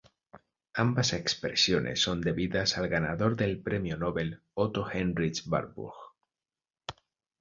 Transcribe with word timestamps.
Ambas 0.73 1.13
expresiones 1.13 2.01
son 2.01 2.21
debidas 2.21 2.75
al 2.79 2.87
ganador 2.89 3.35
del 3.35 3.61
premio 3.61 3.97
Nobel 3.97 4.41
Otto 4.55 4.89
Heinrich 4.91 5.43
Warburg. 5.45 5.93